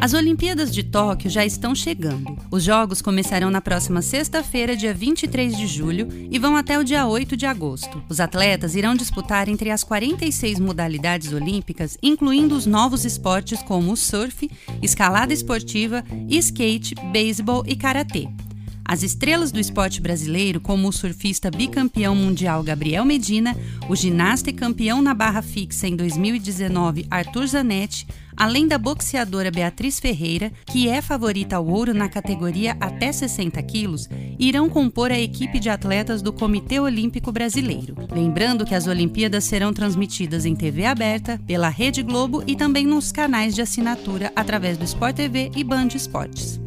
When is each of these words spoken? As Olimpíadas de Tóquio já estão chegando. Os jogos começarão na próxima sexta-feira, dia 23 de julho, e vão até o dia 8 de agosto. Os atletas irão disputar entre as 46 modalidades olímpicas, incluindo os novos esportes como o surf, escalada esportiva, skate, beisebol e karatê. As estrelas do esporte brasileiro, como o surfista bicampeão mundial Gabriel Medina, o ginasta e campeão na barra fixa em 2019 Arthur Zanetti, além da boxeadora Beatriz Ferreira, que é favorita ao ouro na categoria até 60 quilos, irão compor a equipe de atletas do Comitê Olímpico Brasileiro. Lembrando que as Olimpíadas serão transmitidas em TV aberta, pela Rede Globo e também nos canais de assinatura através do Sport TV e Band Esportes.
As 0.00 0.14
Olimpíadas 0.14 0.72
de 0.72 0.84
Tóquio 0.84 1.28
já 1.28 1.44
estão 1.44 1.74
chegando. 1.74 2.38
Os 2.52 2.62
jogos 2.62 3.02
começarão 3.02 3.50
na 3.50 3.60
próxima 3.60 4.00
sexta-feira, 4.00 4.76
dia 4.76 4.94
23 4.94 5.56
de 5.56 5.66
julho, 5.66 6.06
e 6.30 6.38
vão 6.38 6.54
até 6.54 6.78
o 6.78 6.84
dia 6.84 7.04
8 7.04 7.36
de 7.36 7.44
agosto. 7.44 8.00
Os 8.08 8.20
atletas 8.20 8.76
irão 8.76 8.94
disputar 8.94 9.48
entre 9.48 9.70
as 9.70 9.82
46 9.82 10.60
modalidades 10.60 11.32
olímpicas, 11.32 11.98
incluindo 12.00 12.54
os 12.54 12.64
novos 12.64 13.04
esportes 13.04 13.60
como 13.60 13.92
o 13.92 13.96
surf, 13.96 14.48
escalada 14.80 15.34
esportiva, 15.34 16.04
skate, 16.28 16.94
beisebol 17.12 17.64
e 17.66 17.74
karatê. 17.74 18.28
As 18.90 19.02
estrelas 19.02 19.52
do 19.52 19.60
esporte 19.60 20.00
brasileiro, 20.00 20.62
como 20.62 20.88
o 20.88 20.92
surfista 20.92 21.50
bicampeão 21.50 22.16
mundial 22.16 22.62
Gabriel 22.62 23.04
Medina, 23.04 23.54
o 23.86 23.94
ginasta 23.94 24.48
e 24.48 24.52
campeão 24.54 25.02
na 25.02 25.12
barra 25.12 25.42
fixa 25.42 25.86
em 25.86 25.94
2019 25.94 27.06
Arthur 27.10 27.46
Zanetti, 27.48 28.06
além 28.34 28.66
da 28.66 28.78
boxeadora 28.78 29.50
Beatriz 29.50 30.00
Ferreira, 30.00 30.50
que 30.64 30.88
é 30.88 31.02
favorita 31.02 31.56
ao 31.56 31.66
ouro 31.66 31.92
na 31.92 32.08
categoria 32.08 32.78
até 32.80 33.12
60 33.12 33.62
quilos, 33.64 34.08
irão 34.38 34.70
compor 34.70 35.12
a 35.12 35.18
equipe 35.18 35.60
de 35.60 35.68
atletas 35.68 36.22
do 36.22 36.32
Comitê 36.32 36.80
Olímpico 36.80 37.30
Brasileiro. 37.30 37.94
Lembrando 38.10 38.64
que 38.64 38.74
as 38.74 38.86
Olimpíadas 38.86 39.44
serão 39.44 39.70
transmitidas 39.70 40.46
em 40.46 40.56
TV 40.56 40.86
aberta, 40.86 41.38
pela 41.46 41.68
Rede 41.68 42.02
Globo 42.02 42.42
e 42.46 42.56
também 42.56 42.86
nos 42.86 43.12
canais 43.12 43.54
de 43.54 43.60
assinatura 43.60 44.32
através 44.34 44.78
do 44.78 44.84
Sport 44.84 45.14
TV 45.14 45.50
e 45.54 45.62
Band 45.62 45.88
Esportes. 45.94 46.58